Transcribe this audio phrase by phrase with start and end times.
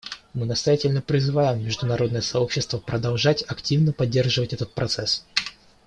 [0.33, 5.27] Мы настоятельно призываем международное сообщество продолжать активно поддерживать этот процесс.